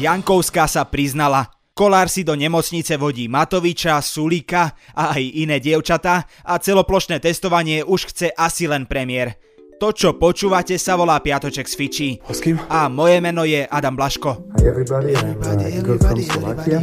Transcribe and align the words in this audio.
Jankovská 0.00 0.64
sa 0.64 0.88
priznala. 0.88 1.52
Kolár 1.76 2.08
si 2.08 2.24
do 2.24 2.32
nemocnice 2.32 2.96
vodí 2.96 3.28
Matoviča, 3.28 4.00
Sulíka 4.00 4.72
a 4.96 5.12
aj 5.12 5.24
iné 5.44 5.60
dievčatá 5.60 6.24
a 6.40 6.56
celoplošné 6.56 7.20
testovanie 7.20 7.84
už 7.84 8.08
chce 8.08 8.32
asi 8.32 8.64
len 8.64 8.88
premiér. 8.88 9.36
To, 9.76 9.92
čo 9.92 10.16
počúvate, 10.16 10.80
sa 10.80 10.96
volá 10.96 11.20
Piatoček 11.20 11.68
z 11.68 11.74
Fiči. 11.76 12.08
A 12.24 12.32
s 12.32 12.40
kým? 12.40 12.56
A 12.72 12.88
moje 12.88 13.20
meno 13.20 13.44
je 13.44 13.60
Adam 13.68 13.92
Blaško. 13.92 14.56
Hi 14.56 14.64
everybody, 14.64 15.12
I'm 15.20 15.36
uh, 15.36 16.00
from 16.00 16.16
Slovakia. 16.24 16.80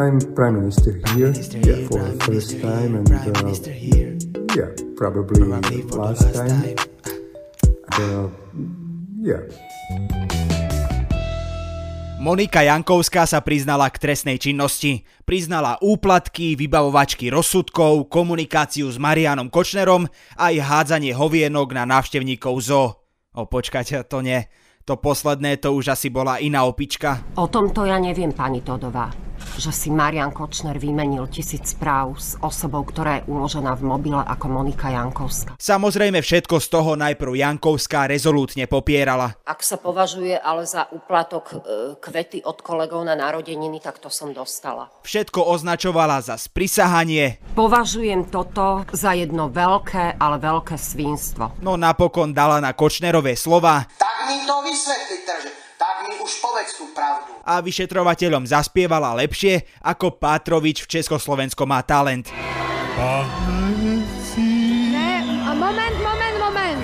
I'm 0.00 0.16
Prime 0.32 0.56
Minister 0.56 0.96
here 1.12 1.32
yeah, 1.60 1.84
for 1.84 2.00
the 2.00 2.16
first 2.24 2.56
time 2.64 2.96
and 2.96 3.08
uh, 3.12 3.44
yeah, 4.56 4.72
probably 4.96 5.44
last 5.92 6.32
time. 6.32 6.76
Uh, 7.92 8.32
yeah. 9.20 9.44
Monika 12.28 12.60
Jankovská 12.60 13.24
sa 13.24 13.40
priznala 13.40 13.88
k 13.88 14.04
trestnej 14.04 14.36
činnosti. 14.36 15.08
Priznala 15.24 15.80
úplatky, 15.80 16.60
vybavovačky 16.60 17.32
rozsudkov, 17.32 18.12
komunikáciu 18.12 18.84
s 18.84 19.00
Marianom 19.00 19.48
Kočnerom 19.48 20.04
aj 20.36 20.60
hádzanie 20.60 21.16
hovienok 21.16 21.72
na 21.72 21.88
návštevníkov 21.88 22.52
ZO. 22.60 23.00
O 23.32 23.48
počkať, 23.48 24.04
to 24.04 24.20
nie. 24.20 24.44
To 24.88 24.96
posledné 24.96 25.60
to 25.60 25.76
už 25.76 25.92
asi 25.92 26.08
bola 26.08 26.40
iná 26.40 26.64
opička. 26.64 27.36
O 27.36 27.44
tomto 27.44 27.84
ja 27.84 28.00
neviem, 28.00 28.32
pani 28.32 28.64
Todová 28.64 29.28
že 29.58 29.74
si 29.74 29.88
Marian 29.90 30.30
Kočner 30.30 30.78
vymenil 30.78 31.26
tisíc 31.26 31.74
správ 31.74 32.14
s 32.18 32.38
osobou, 32.38 32.86
ktorá 32.86 33.22
je 33.22 33.26
uložená 33.26 33.74
v 33.74 33.82
mobile 33.86 34.22
ako 34.22 34.46
Monika 34.50 34.90
Jankovská. 34.94 35.58
Samozrejme 35.58 36.22
všetko 36.22 36.62
z 36.62 36.66
toho 36.70 36.94
najprv 36.94 37.32
Jankovská 37.34 38.06
rezolútne 38.06 38.70
popierala. 38.70 39.34
Ak 39.42 39.66
sa 39.66 39.74
považuje 39.78 40.38
ale 40.38 40.62
za 40.62 40.86
úplatok 40.94 41.44
e, 41.50 41.56
kvety 41.98 42.46
od 42.46 42.62
kolegov 42.62 43.02
na 43.02 43.18
narodeniny, 43.18 43.82
tak 43.82 43.98
to 43.98 44.06
som 44.10 44.30
dostala. 44.30 44.90
Všetko 45.02 45.42
označovala 45.50 46.22
za 46.22 46.38
sprisahanie. 46.38 47.42
Považujem 47.58 48.30
toto 48.30 48.86
za 48.94 49.14
jedno 49.18 49.50
veľké, 49.50 50.22
ale 50.22 50.36
veľké 50.38 50.78
svínstvo. 50.78 51.58
No 51.62 51.74
napokon 51.74 52.30
dala 52.30 52.62
na 52.62 52.74
Kočnerové 52.74 53.34
slova. 53.34 53.90
Tak 54.28 54.36
mi 54.36 54.44
to 54.44 54.60
vysvetlite, 54.60 55.32
že 55.40 55.50
tak 55.80 56.04
mi 56.04 56.20
už 56.20 56.32
povedz 56.44 56.76
tú 56.76 56.92
pravdu. 56.92 57.32
A 57.48 57.64
vyšetrovateľom 57.64 58.44
zaspievala 58.44 59.16
lepšie 59.16 59.64
ako 59.80 60.20
Pátrovič 60.20 60.84
v 60.84 61.00
Československo 61.00 61.64
má 61.64 61.80
talent. 61.80 62.28
Ne, 64.92 65.12
a 65.48 65.52
moment, 65.56 65.96
moment, 66.04 66.36
moment. 66.44 66.76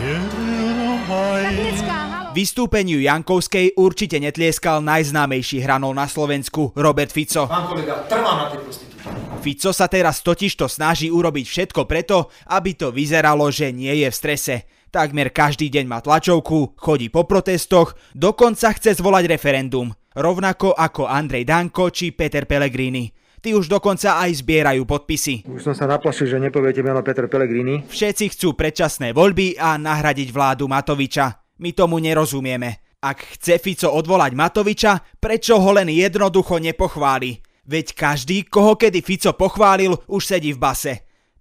Technická. 1.45 2.33
Vystúpeniu 2.33 2.97
Jankovskej 3.05 3.77
určite 3.77 4.17
netlieskal 4.25 4.81
najznámejší 4.81 5.61
hranol 5.69 5.93
na 5.93 6.09
Slovensku 6.09 6.73
Robert 6.73 7.13
Fico. 7.13 7.45
Pán 7.45 7.69
kolega, 7.69 8.09
trvám 8.09 8.37
na 8.41 8.57
tej 8.57 8.65
prostitúcii. 8.65 8.97
Fico 9.45 9.69
sa 9.77 9.85
teraz 9.93 10.25
totižto 10.25 10.65
snaží 10.65 11.13
urobiť 11.13 11.45
všetko 11.45 11.85
preto, 11.85 12.33
aby 12.49 12.73
to 12.73 12.89
vyzeralo, 12.89 13.53
že 13.53 13.69
nie 13.69 13.93
je 14.01 14.09
v 14.09 14.17
strese. 14.17 14.65
Takmer 14.95 15.35
každý 15.35 15.75
deň 15.75 15.91
má 15.91 15.99
tlačovku, 15.99 16.79
chodí 16.79 17.11
po 17.11 17.27
protestoch, 17.27 17.99
dokonca 18.15 18.71
chce 18.79 19.03
zvolať 19.03 19.27
referendum. 19.27 19.91
Rovnako 20.15 20.71
ako 20.71 21.11
Andrej 21.11 21.51
Danko 21.51 21.91
či 21.91 22.15
Peter 22.15 22.47
Pellegrini. 22.47 23.11
Tí 23.43 23.59
už 23.59 23.67
dokonca 23.67 24.23
aj 24.23 24.47
zbierajú 24.47 24.87
podpisy. 24.87 25.51
Už 25.51 25.67
som 25.67 25.75
sa 25.75 25.91
naplašil, 25.91 26.31
že 26.31 26.39
nepoviete 26.39 26.87
meno 26.87 27.03
Peter 27.03 27.27
Pellegrini. 27.27 27.83
Všetci 27.91 28.39
chcú 28.39 28.55
predčasné 28.55 29.11
voľby 29.11 29.59
a 29.59 29.75
nahradiť 29.75 30.31
vládu 30.31 30.71
Matoviča. 30.71 31.43
My 31.59 31.75
tomu 31.75 31.99
nerozumieme. 31.99 32.95
Ak 33.03 33.19
chce 33.35 33.59
Fico 33.59 33.91
odvolať 33.91 34.31
Matoviča, 34.39 35.19
prečo 35.19 35.59
ho 35.59 35.71
len 35.75 35.91
jednoducho 35.91 36.63
nepochváli? 36.63 37.43
Veď 37.67 37.99
každý, 37.99 38.47
koho 38.47 38.79
kedy 38.79 39.03
Fico 39.03 39.35
pochválil, 39.35 39.99
už 40.07 40.23
sedí 40.23 40.55
v 40.55 40.63
base 40.63 40.95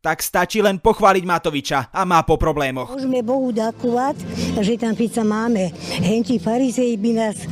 tak 0.04 0.20
stačí 0.20 0.60
len 0.60 0.84
pochváliť 0.84 1.24
Matoviča 1.24 1.88
a 1.96 2.04
má 2.04 2.20
po 2.28 2.36
problémoch. 2.36 2.92
Môžeme 2.92 3.24
Bohu 3.24 3.56
ďakovať, 3.56 4.20
že 4.60 4.76
tam 4.76 5.00
pizza 5.00 5.24
máme. 5.24 5.72
Henti 6.04 6.44
farizei 6.44 7.00
by 7.00 7.12
nás 7.16 7.48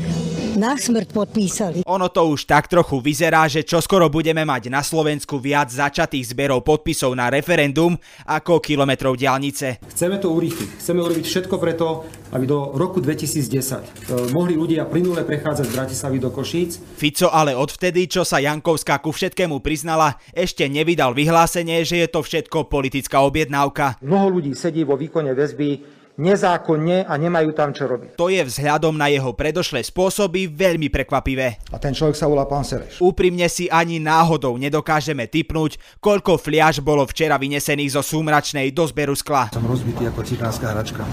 na 0.59 0.75
smrť 0.75 1.15
podpísali. 1.15 1.79
Ono 1.87 2.07
to 2.11 2.27
už 2.27 2.43
tak 2.43 2.67
trochu 2.67 2.99
vyzerá, 2.99 3.47
že 3.47 3.63
čoskoro 3.63 4.11
budeme 4.11 4.43
mať 4.43 4.67
na 4.67 4.83
Slovensku 4.83 5.39
viac 5.39 5.71
začatých 5.71 6.35
zberov 6.35 6.67
podpisov 6.67 7.15
na 7.15 7.31
referendum 7.31 7.95
ako 8.27 8.59
kilometrov 8.59 9.15
diálnice. 9.15 9.79
Chceme 9.87 10.19
to 10.19 10.33
urýchliť. 10.35 10.69
Chceme 10.81 10.99
urobiť 10.99 11.25
všetko 11.27 11.55
preto, 11.55 12.03
aby 12.35 12.43
do 12.47 12.75
roku 12.75 12.99
2010 12.99 13.31
e, 13.31 14.33
mohli 14.35 14.59
ľudia 14.59 14.87
plynule 14.87 15.23
prechádzať 15.23 15.65
z 15.67 15.71
Bratislavy 15.71 16.17
do 16.19 16.29
Košíc. 16.33 16.83
Fico 16.99 17.31
ale 17.31 17.55
odvtedy, 17.55 18.11
čo 18.11 18.27
sa 18.27 18.43
Jankovská 18.43 18.99
ku 18.99 19.15
všetkému 19.15 19.63
priznala, 19.63 20.19
ešte 20.35 20.67
nevydal 20.67 21.15
vyhlásenie, 21.15 21.83
že 21.87 22.03
je 22.03 22.07
to 22.11 22.19
všetko 22.19 22.67
politická 22.67 23.23
objednávka. 23.23 23.99
Mnoho 24.03 24.41
ľudí 24.41 24.51
sedí 24.51 24.83
vo 24.83 24.99
výkone 24.99 25.31
väzby 25.31 26.00
nezákonne 26.19 27.07
a 27.07 27.13
nemajú 27.15 27.51
tam 27.55 27.71
čo 27.71 27.87
robiť. 27.87 28.19
To 28.19 28.27
je 28.27 28.43
vzhľadom 28.43 28.95
na 28.95 29.07
jeho 29.07 29.31
predošlé 29.31 29.83
spôsoby 29.85 30.51
veľmi 30.51 30.91
prekvapivé. 30.91 31.61
A 31.71 31.77
ten 31.79 31.95
človek 31.95 32.15
sa 32.17 32.27
volá 32.27 32.43
pán 32.47 32.67
Sereš. 32.67 32.99
Úprimne 32.99 33.47
si 33.47 33.71
ani 33.71 34.01
náhodou 34.01 34.55
nedokážeme 34.59 35.27
typnúť, 35.27 35.79
koľko 36.03 36.41
fliaž 36.41 36.83
bolo 36.83 37.07
včera 37.07 37.39
vynesených 37.39 37.95
zo 37.95 38.03
súmračnej 38.03 38.71
do 38.75 38.83
zberu 38.87 39.15
skla. 39.15 39.53
Som 39.53 39.67
rozbitý 39.67 40.09
ako 40.09 40.21
cigánska 40.25 40.67
hračka. 40.71 41.03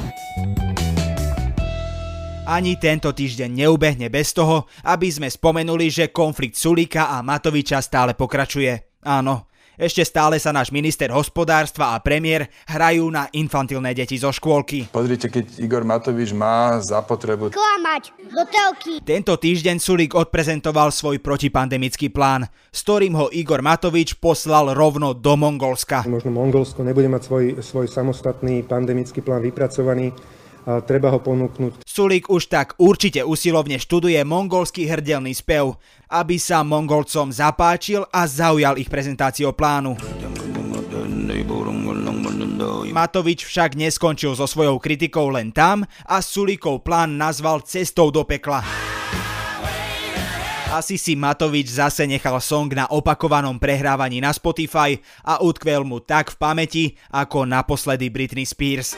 Ani 2.48 2.81
tento 2.81 3.12
týždeň 3.12 3.53
neubehne 3.53 4.08
bez 4.08 4.32
toho, 4.32 4.64
aby 4.88 5.12
sme 5.12 5.28
spomenuli, 5.28 5.92
že 5.92 6.08
konflikt 6.08 6.56
Sulika 6.56 7.12
a 7.12 7.20
Matoviča 7.20 7.76
stále 7.84 8.16
pokračuje. 8.16 9.04
Áno, 9.04 9.53
ešte 9.78 10.03
stále 10.03 10.43
sa 10.43 10.50
náš 10.50 10.75
minister 10.75 11.06
hospodárstva 11.15 11.94
a 11.94 12.03
premiér 12.03 12.50
hrajú 12.66 13.09
na 13.15 13.31
infantilné 13.31 13.94
deti 13.94 14.19
zo 14.19 14.34
škôlky. 14.34 14.91
Pozrite, 14.91 15.31
keď 15.31 15.62
Igor 15.62 15.87
Matovič 15.87 16.34
má 16.34 16.83
za 16.83 16.99
potrebu 17.00 17.55
Klamať 17.55 18.11
do 18.27 18.43
telky. 18.50 18.99
Tento 19.06 19.38
týždeň 19.38 19.78
Sulík 19.78 20.12
odprezentoval 20.19 20.91
svoj 20.91 21.22
protipandemický 21.22 22.11
plán, 22.11 22.50
s 22.75 22.83
ktorým 22.83 23.15
ho 23.15 23.31
Igor 23.31 23.62
Matovič 23.62 24.19
poslal 24.19 24.75
rovno 24.75 25.15
do 25.15 25.38
Mongolska. 25.38 26.03
Možno 26.11 26.34
Mongolsko 26.34 26.83
nebude 26.83 27.06
mať 27.06 27.22
svoj, 27.31 27.44
svoj 27.62 27.87
samostatný 27.87 28.67
pandemický 28.67 29.22
plán 29.22 29.47
vypracovaný, 29.47 30.11
treba 30.84 31.08
ho 31.12 31.19
ponúknuť. 31.22 31.84
Sulík 31.84 32.28
už 32.28 32.50
tak 32.50 32.76
určite 32.76 33.24
usilovne 33.24 33.80
študuje 33.80 34.20
mongolský 34.24 34.88
hrdelný 34.88 35.32
spev, 35.32 35.76
aby 36.08 36.41
sa 36.41 36.64
Mongolcom 36.64 37.32
zapáčil 37.32 38.04
a 38.08 38.24
zaujal 38.24 38.80
ich 38.80 38.88
prezentáciou 38.88 39.52
plánu. 39.52 39.96
Matovič 42.88 43.46
však 43.46 43.78
neskončil 43.78 44.34
so 44.34 44.48
svojou 44.48 44.80
kritikou 44.80 45.30
len 45.30 45.54
tam 45.54 45.86
a 46.08 46.19
Sulíkov 46.19 46.82
plán 46.82 47.14
nazval 47.14 47.62
cestou 47.62 48.10
do 48.10 48.25
pekla. 48.25 48.64
Asi 50.69 51.00
si 51.00 51.16
Matovič 51.16 51.80
zase 51.80 52.04
nechal 52.04 52.36
song 52.44 52.69
na 52.76 52.84
opakovanom 52.92 53.56
prehrávaní 53.56 54.20
na 54.20 54.36
Spotify 54.36 55.00
a 55.25 55.40
utkvel 55.40 55.80
mu 55.80 55.96
tak 56.04 56.28
v 56.28 56.36
pamäti 56.36 56.84
ako 57.08 57.48
naposledy 57.48 58.12
Britney 58.12 58.44
Spears. 58.44 58.92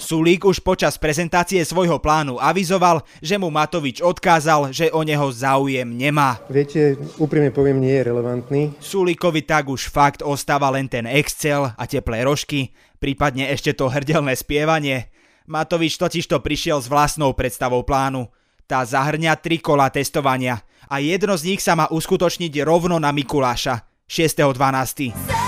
Sulík 0.00 0.48
už 0.48 0.64
počas 0.64 0.96
prezentácie 0.96 1.60
svojho 1.62 2.00
plánu 2.00 2.40
avizoval, 2.40 3.04
že 3.20 3.36
mu 3.36 3.52
Matovič 3.52 4.00
odkázal, 4.00 4.72
že 4.72 4.88
o 4.90 5.04
neho 5.04 5.28
záujem 5.28 5.86
nemá. 5.86 6.40
Viete, 6.48 6.96
úprimne 7.20 7.52
poviem, 7.52 7.78
nie 7.78 7.94
je 8.00 8.06
relevantný. 8.08 8.62
Sulíkovi 8.80 9.44
tak 9.44 9.68
už 9.68 9.92
fakt 9.92 10.24
ostáva 10.24 10.72
len 10.72 10.88
ten 10.88 11.04
Excel 11.04 11.70
a 11.70 11.84
teplé 11.84 12.24
rožky, 12.24 12.72
prípadne 12.96 13.52
ešte 13.52 13.76
to 13.76 13.92
hrdelné 13.92 14.32
spievanie. 14.34 15.12
Matovič 15.44 16.00
totižto 16.00 16.40
prišiel 16.40 16.80
s 16.80 16.88
vlastnou 16.88 17.36
predstavou 17.36 17.84
plánu. 17.84 18.32
Tá 18.64 18.80
zahrňa 18.80 19.36
tri 19.44 19.60
kola 19.60 19.92
testovania 19.92 20.64
a 20.88 21.04
jedno 21.04 21.36
z 21.36 21.52
nich 21.52 21.60
sa 21.60 21.76
má 21.76 21.84
uskutočniť 21.92 22.64
rovno 22.64 22.96
na 22.96 23.12
Mikuláša, 23.12 23.84
6.12. 24.08 25.43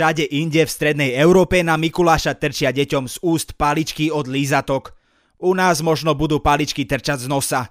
Všade 0.00 0.32
inde 0.32 0.64
v 0.64 0.72
strednej 0.72 1.12
Európe 1.12 1.60
na 1.60 1.76
Mikuláša 1.76 2.32
trčia 2.40 2.72
deťom 2.72 3.04
z 3.04 3.20
úst 3.20 3.52
paličky 3.52 4.08
od 4.08 4.32
lízatok. 4.32 4.96
U 5.44 5.52
nás 5.52 5.84
možno 5.84 6.16
budú 6.16 6.40
paličky 6.40 6.88
trčať 6.88 7.20
z 7.20 7.26
nosa. 7.28 7.68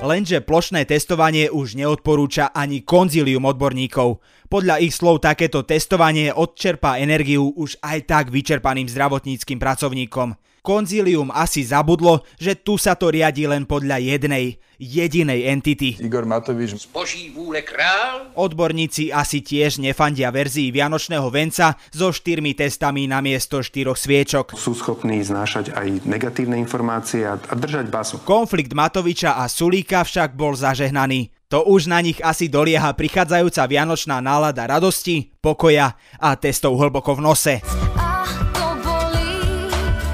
Lenže 0.00 0.40
plošné 0.40 0.88
testovanie 0.88 1.52
už 1.52 1.76
neodporúča 1.76 2.56
ani 2.56 2.80
konzílium 2.80 3.44
odborníkov. 3.44 4.24
Podľa 4.50 4.82
ich 4.82 4.98
slov 4.98 5.22
takéto 5.22 5.62
testovanie 5.62 6.34
odčerpá 6.34 6.98
energiu 6.98 7.54
už 7.54 7.78
aj 7.86 7.98
tak 8.10 8.24
vyčerpaným 8.34 8.90
zdravotníckým 8.90 9.62
pracovníkom. 9.62 10.34
Konzílium 10.66 11.30
asi 11.30 11.62
zabudlo, 11.62 12.26
že 12.34 12.58
tu 12.58 12.74
sa 12.74 12.98
to 12.98 13.14
riadi 13.14 13.46
len 13.46 13.62
podľa 13.62 14.02
jednej, 14.02 14.58
jedinej 14.74 15.46
entity. 15.54 16.02
Igor 16.02 16.26
Matovič. 16.26 16.82
Zboží 16.82 17.30
vúle 17.30 17.62
král. 17.62 18.34
Odborníci 18.34 19.14
asi 19.14 19.38
tiež 19.38 19.78
nefandia 19.78 20.34
verzii 20.34 20.74
Vianočného 20.74 21.30
venca 21.30 21.78
so 21.94 22.10
štyrmi 22.10 22.50
testami 22.58 23.06
na 23.06 23.22
miesto 23.22 23.62
štyroch 23.62 24.02
sviečok. 24.02 24.58
Sú 24.58 24.74
schopní 24.74 25.22
znášať 25.22 25.78
aj 25.78 26.02
negatívne 26.10 26.58
informácie 26.58 27.22
a, 27.22 27.38
a 27.38 27.54
držať 27.54 27.86
basu. 27.86 28.18
Konflikt 28.26 28.74
Matoviča 28.74 29.38
a 29.38 29.46
Sulíka 29.46 30.02
však 30.02 30.34
bol 30.34 30.58
zažehnaný. 30.58 31.38
To 31.50 31.66
už 31.66 31.90
na 31.90 31.98
nich 31.98 32.22
asi 32.22 32.46
dolieha 32.46 32.94
prichádzajúca 32.94 33.66
vianočná 33.66 34.22
nálada 34.22 34.70
radosti, 34.70 35.34
pokoja 35.42 35.98
a 36.22 36.38
testov 36.38 36.78
hlboko 36.78 37.18
v 37.18 37.20
nose. 37.26 37.54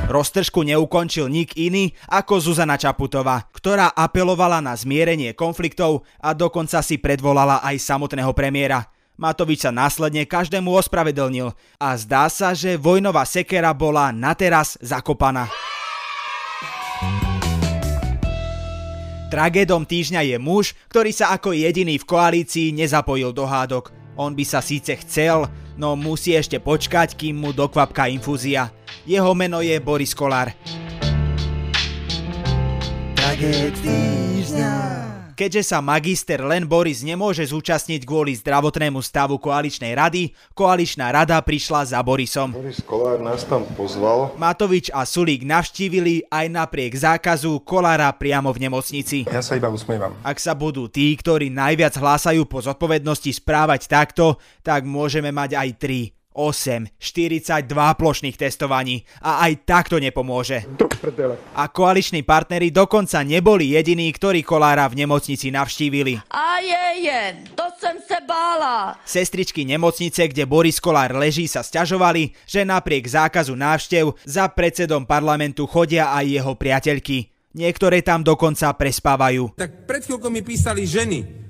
Roztržku 0.08 0.64
neukončil 0.64 1.28
nik 1.28 1.52
iný 1.60 1.92
ako 2.08 2.40
Zuzana 2.40 2.80
Čaputová, 2.80 3.52
ktorá 3.52 3.92
apelovala 3.92 4.64
na 4.64 4.72
zmierenie 4.72 5.36
konfliktov 5.36 6.08
a 6.24 6.32
dokonca 6.32 6.80
si 6.80 6.96
predvolala 6.96 7.60
aj 7.60 7.84
samotného 7.84 8.32
premiéra. 8.32 8.88
Matovič 9.20 9.68
sa 9.68 9.72
následne 9.74 10.24
každému 10.24 10.72
ospravedlnil 10.72 11.52
a 11.76 11.88
zdá 12.00 12.32
sa, 12.32 12.56
že 12.56 12.80
vojnová 12.80 13.28
sekera 13.28 13.76
bola 13.76 14.08
na 14.08 14.32
teraz 14.32 14.80
zakopaná. 14.80 15.52
Tragédom 19.36 19.84
týždňa 19.84 20.32
je 20.32 20.36
muž, 20.40 20.72
ktorý 20.88 21.12
sa 21.12 21.36
ako 21.36 21.52
jediný 21.52 22.00
v 22.00 22.08
koalícii 22.08 22.72
nezapojil 22.72 23.36
do 23.36 23.44
hádok. 23.44 23.92
On 24.16 24.32
by 24.32 24.40
sa 24.48 24.64
síce 24.64 24.96
chcel, 25.04 25.44
no 25.76 25.92
musí 25.92 26.32
ešte 26.32 26.56
počkať, 26.56 27.12
kým 27.20 27.44
mu 27.44 27.52
dokvapká 27.52 28.08
infúzia. 28.08 28.72
Jeho 29.04 29.36
meno 29.36 29.60
je 29.60 29.76
Boris 29.76 30.16
Kolár. 30.16 30.56
Keďže 35.36 35.68
sa 35.68 35.84
magister 35.84 36.40
len 36.40 36.64
Boris 36.64 37.04
nemôže 37.04 37.44
zúčastniť 37.44 38.08
kvôli 38.08 38.32
zdravotnému 38.40 39.04
stavu 39.04 39.36
koaličnej 39.36 39.92
rady, 39.92 40.32
koaličná 40.56 41.12
rada 41.12 41.36
prišla 41.44 41.92
za 41.92 42.00
Borisom. 42.00 42.56
Boris 42.56 42.80
Kolár 42.80 43.20
nás 43.20 43.44
tam 43.44 43.68
pozval. 43.76 44.32
Matovič 44.40 44.88
a 44.96 45.04
Sulík 45.04 45.44
navštívili 45.44 46.24
aj 46.32 46.46
napriek 46.48 46.96
zákazu 46.96 47.60
Kolára 47.68 48.08
priamo 48.16 48.48
v 48.48 48.64
nemocnici. 48.64 49.28
Ja 49.28 49.44
sa 49.44 49.60
iba 49.60 49.68
usmievam. 49.68 50.16
Ak 50.24 50.40
sa 50.40 50.56
budú 50.56 50.88
tí, 50.88 51.12
ktorí 51.12 51.52
najviac 51.52 52.00
hlásajú 52.00 52.48
po 52.48 52.64
zodpovednosti 52.64 53.28
správať 53.36 53.92
takto, 53.92 54.40
tak 54.64 54.88
môžeme 54.88 55.36
mať 55.36 55.52
aj 55.52 55.68
tri 55.76 56.16
8, 56.32 56.96
42 56.96 57.76
plošných 58.00 58.36
testovaní 58.40 59.04
a 59.20 59.44
aj 59.44 59.52
tak 59.68 59.92
to 59.92 60.00
nepomôže. 60.00 60.64
A 61.54 61.68
koaliční 61.68 62.22
partneri 62.22 62.70
dokonca 62.70 63.22
neboli 63.22 63.76
jediní, 63.76 64.12
ktorí 64.12 64.42
Kolára 64.42 64.88
v 64.88 65.06
nemocnici 65.06 65.50
navštívili. 65.50 66.18
A 66.30 66.58
je, 66.60 66.84
je, 67.06 67.22
to 67.54 67.66
som 67.76 67.96
sa 68.02 68.18
bála. 68.24 68.98
Sestričky 69.06 69.64
nemocnice, 69.64 70.28
kde 70.28 70.48
Boris 70.48 70.82
Kolár 70.82 71.14
leží, 71.14 71.46
sa 71.46 71.62
stiažovali, 71.62 72.34
že 72.48 72.66
napriek 72.66 73.06
zákazu 73.06 73.54
návštev 73.54 74.16
za 74.26 74.48
predsedom 74.50 75.06
parlamentu 75.06 75.68
chodia 75.68 76.10
aj 76.12 76.26
jeho 76.26 76.52
priateľky. 76.58 77.30
Niektoré 77.56 78.04
tam 78.04 78.20
dokonca 78.20 78.68
prespávajú. 78.76 79.56
Tak 79.56 79.88
pred 79.88 80.04
chvíľkou 80.04 80.28
mi 80.28 80.44
písali 80.44 80.84
ženy, 80.84 81.45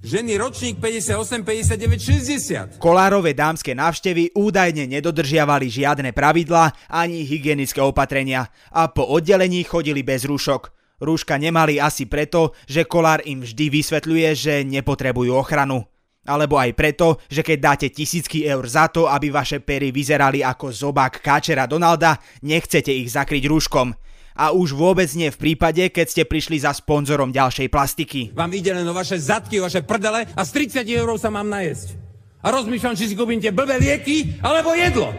Ženy 0.00 0.40
ročník 0.40 0.80
58, 0.80 1.44
59, 1.44 2.80
60. 2.80 2.80
Kolárove 2.80 3.36
dámske 3.36 3.76
návštevy 3.76 4.32
údajne 4.32 4.88
nedodržiavali 4.88 5.68
žiadne 5.68 6.16
pravidlá 6.16 6.72
ani 6.88 7.20
hygienické 7.20 7.84
opatrenia 7.84 8.48
a 8.72 8.88
po 8.88 9.04
oddelení 9.04 9.60
chodili 9.60 10.00
bez 10.00 10.24
rúšok. 10.24 10.72
Rúška 11.04 11.36
nemali 11.36 11.76
asi 11.76 12.08
preto, 12.08 12.56
že 12.64 12.88
Kolár 12.88 13.20
im 13.28 13.44
vždy 13.44 13.68
vysvetľuje, 13.68 14.28
že 14.32 14.54
nepotrebujú 14.64 15.36
ochranu. 15.36 15.84
Alebo 16.24 16.56
aj 16.56 16.72
preto, 16.72 17.20
že 17.28 17.44
keď 17.44 17.58
dáte 17.60 17.86
tisícky 17.92 18.48
eur 18.48 18.64
za 18.64 18.88
to, 18.88 19.04
aby 19.04 19.28
vaše 19.28 19.60
pery 19.60 19.92
vyzerali 19.92 20.40
ako 20.40 20.72
zobák 20.72 21.20
káčera 21.20 21.68
Donalda, 21.68 22.16
nechcete 22.40 22.88
ich 22.88 23.12
zakryť 23.12 23.44
rúškom 23.44 23.92
a 24.40 24.56
už 24.56 24.72
vôbec 24.72 25.12
nie 25.12 25.28
v 25.28 25.36
prípade, 25.36 25.84
keď 25.92 26.06
ste 26.08 26.22
prišli 26.24 26.64
za 26.64 26.72
sponzorom 26.72 27.28
ďalšej 27.28 27.68
plastiky. 27.68 28.32
Vám 28.32 28.56
ide 28.56 28.72
len 28.72 28.88
o 28.88 28.96
vaše 28.96 29.20
zadky, 29.20 29.60
o 29.60 29.68
vaše 29.68 29.84
prdele 29.84 30.24
a 30.32 30.40
z 30.40 30.80
30 30.80 30.88
eur 30.88 31.12
sa 31.20 31.28
mám 31.28 31.44
najesť. 31.52 32.00
A 32.40 32.48
rozmýšľam, 32.48 32.96
či 32.96 33.12
si 33.12 33.14
kúpim 33.20 33.36
tie 33.36 33.52
blbé 33.52 33.76
lieky 33.76 34.40
alebo 34.40 34.72
jedlo. 34.72 35.12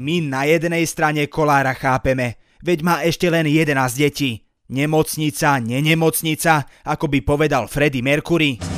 My 0.00 0.24
na 0.24 0.48
jednej 0.48 0.88
strane 0.88 1.28
kolára 1.28 1.76
chápeme, 1.76 2.40
veď 2.64 2.78
má 2.80 3.04
ešte 3.04 3.28
len 3.28 3.44
11 3.44 3.76
detí. 4.00 4.48
Nemocnica, 4.72 5.60
nenemocnica, 5.60 6.64
ako 6.88 7.12
by 7.12 7.20
povedal 7.20 7.68
Freddie 7.68 8.00
Mercury. 8.00 8.73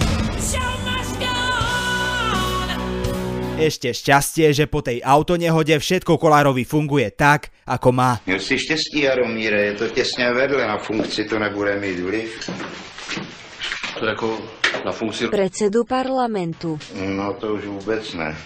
Ešte 3.56 3.88
šťastie, 3.88 4.52
že 4.52 4.68
po 4.68 4.84
tej 4.84 5.00
autonehode 5.00 5.72
všetko 5.80 6.20
Kolárovi 6.20 6.68
funguje 6.68 7.08
tak, 7.08 7.48
ako 7.64 7.88
má. 7.88 8.20
Měl 8.28 8.40
si 8.40 8.58
štěstí, 8.58 9.08
Jaromíre, 9.08 9.60
je 9.64 9.72
to 9.72 9.88
těsně 9.88 10.32
vedle, 10.32 10.66
na 10.66 10.76
funkci 10.78 11.24
to 11.24 11.38
nebude 11.38 11.80
mít 11.80 12.00
vliv. 12.00 12.50
To 13.98 14.06
jako 14.06 14.38
na 14.84 14.92
funkci... 14.92 15.28
Predsedu 15.28 15.84
parlamentu. 15.84 16.78
No 17.00 17.32
to 17.32 17.54
už 17.54 17.64
vůbec 17.64 18.14
ne. 18.14 18.36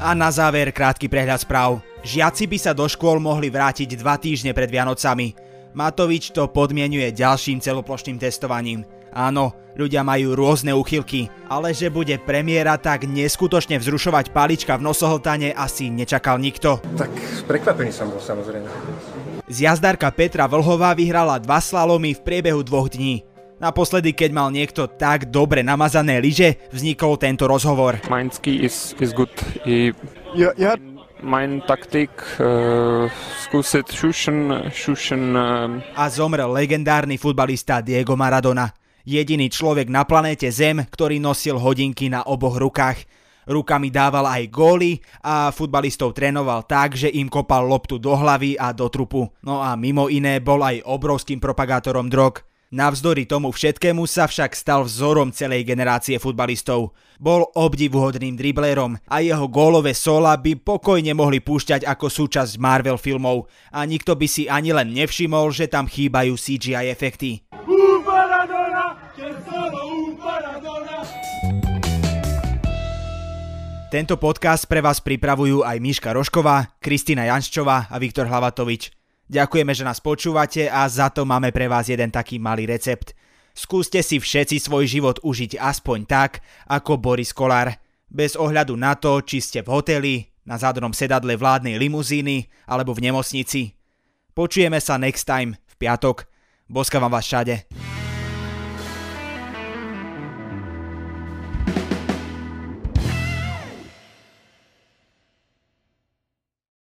A 0.00 0.14
na 0.16 0.30
záver 0.32 0.72
krátky 0.72 1.12
prehľad 1.12 1.44
správ. 1.44 1.84
Žiaci 2.06 2.48
by 2.48 2.56
sa 2.56 2.72
do 2.72 2.88
škôl 2.88 3.20
mohli 3.20 3.52
vrátiť 3.52 4.00
dva 4.00 4.16
týždne 4.16 4.56
pred 4.56 4.70
Vianocami. 4.72 5.34
Matovič 5.76 6.32
to 6.32 6.48
podmienuje 6.48 7.12
ďalším 7.12 7.60
celoplošným 7.60 8.16
testovaním. 8.16 8.95
Áno, 9.16 9.56
ľudia 9.80 10.04
majú 10.04 10.36
rôzne 10.36 10.76
uchylky, 10.76 11.32
ale 11.48 11.72
že 11.72 11.88
bude 11.88 12.12
premiéra 12.20 12.76
tak 12.76 13.08
neskutočne 13.08 13.80
vzrušovať 13.80 14.28
palička 14.28 14.76
v 14.76 14.84
nosohltane 14.84 15.56
asi 15.56 15.88
nečakal 15.88 16.36
nikto. 16.36 16.84
Tak 17.00 17.08
prekvapený 17.48 17.96
som 17.96 18.12
bol 18.12 18.20
samozrejme. 18.20 18.68
Zjazdárka 19.48 20.12
Petra 20.12 20.44
Vlhová 20.44 20.92
vyhrala 20.92 21.40
dva 21.40 21.64
slalomy 21.64 22.12
v 22.12 22.20
priebehu 22.20 22.60
dvoch 22.60 22.92
dní. 22.92 23.24
Naposledy, 23.56 24.12
keď 24.12 24.36
mal 24.36 24.52
niekto 24.52 24.84
tak 24.84 25.32
dobre 25.32 25.64
namazané 25.64 26.20
lyže, 26.20 26.68
vznikol 26.76 27.16
tento 27.16 27.48
rozhovor. 27.48 27.96
Mein 28.12 28.28
ski 28.28 28.68
is, 28.68 28.92
is 29.00 29.16
good. 29.16 29.32
I... 29.64 29.96
Ja, 30.36 30.52
ja 30.60 30.76
mein 31.24 31.64
taktik 31.64 32.12
uh, 32.36 33.08
skúsiť 33.48 33.86
šušen, 33.88 34.68
šušen... 34.68 35.22
Uh... 35.32 35.80
A 35.96 36.04
zomrel 36.12 36.52
legendárny 36.52 37.16
futbalista 37.16 37.80
Diego 37.80 38.12
Maradona. 38.12 38.68
Jediný 39.06 39.46
človek 39.46 39.86
na 39.86 40.02
planéte 40.02 40.50
Zem, 40.50 40.82
ktorý 40.82 41.22
nosil 41.22 41.62
hodinky 41.62 42.10
na 42.10 42.26
oboch 42.26 42.58
rukách. 42.58 43.06
Rukami 43.46 43.94
dával 43.94 44.26
aj 44.26 44.50
góly 44.50 44.98
a 45.22 45.54
futbalistov 45.54 46.10
trénoval 46.10 46.66
tak, 46.66 46.98
že 46.98 47.14
im 47.14 47.30
kopal 47.30 47.70
loptu 47.70 48.02
do 48.02 48.18
hlavy 48.18 48.58
a 48.58 48.74
do 48.74 48.90
trupu. 48.90 49.30
No 49.46 49.62
a 49.62 49.78
mimo 49.78 50.10
iné 50.10 50.42
bol 50.42 50.58
aj 50.58 50.82
obrovským 50.82 51.38
propagátorom 51.38 52.10
drog. 52.10 52.42
Navzdory 52.74 53.30
tomu 53.30 53.54
všetkému 53.54 54.10
sa 54.10 54.26
však 54.26 54.58
stal 54.58 54.82
vzorom 54.82 55.30
celej 55.30 55.62
generácie 55.62 56.18
futbalistov. 56.18 56.90
Bol 57.22 57.46
obdivuhodným 57.54 58.34
driblérom 58.34 58.98
a 59.06 59.22
jeho 59.22 59.46
gólové 59.46 59.94
sola 59.94 60.34
by 60.34 60.58
pokojne 60.58 61.14
mohli 61.14 61.38
púšťať 61.38 61.86
ako 61.86 62.10
súčasť 62.10 62.58
Marvel 62.58 62.98
filmov 62.98 63.46
a 63.70 63.86
nikto 63.86 64.18
by 64.18 64.26
si 64.26 64.50
ani 64.50 64.74
len 64.74 64.90
nevšimol, 64.90 65.54
že 65.54 65.70
tam 65.70 65.86
chýbajú 65.86 66.34
CGI 66.34 66.90
efekty. 66.90 67.46
Tento 73.96 74.20
podcast 74.20 74.68
pre 74.68 74.84
vás 74.84 75.00
pripravujú 75.00 75.64
aj 75.64 75.80
Miška 75.80 76.12
Rošková, 76.12 76.76
Kristina 76.84 77.32
Janščová 77.32 77.88
a 77.88 77.96
Viktor 77.96 78.28
Hlavatovič. 78.28 78.92
Ďakujeme, 79.24 79.72
že 79.72 79.88
nás 79.88 80.04
počúvate 80.04 80.68
a 80.68 80.84
za 80.84 81.08
to 81.08 81.24
máme 81.24 81.48
pre 81.48 81.64
vás 81.64 81.88
jeden 81.88 82.12
taký 82.12 82.36
malý 82.36 82.68
recept. 82.68 83.16
Skúste 83.56 84.04
si 84.04 84.20
všetci 84.20 84.60
svoj 84.60 84.84
život 84.84 85.16
užiť 85.24 85.56
aspoň 85.56 85.98
tak, 86.04 86.44
ako 86.68 87.00
Boris 87.00 87.32
Kolár. 87.32 87.72
Bez 88.12 88.36
ohľadu 88.36 88.76
na 88.76 89.00
to, 89.00 89.24
či 89.24 89.40
ste 89.40 89.64
v 89.64 89.72
hoteli, 89.72 90.28
na 90.44 90.60
zadnom 90.60 90.92
sedadle 90.92 91.32
vládnej 91.32 91.80
limuzíny 91.80 92.52
alebo 92.68 92.92
v 92.92 93.00
nemocnici. 93.00 93.80
Počujeme 94.36 94.76
sa 94.76 95.00
next 95.00 95.24
time 95.24 95.56
v 95.72 95.74
piatok. 95.80 96.28
Boska 96.68 97.00
vám 97.00 97.16
vás 97.16 97.24
všade. 97.24 97.95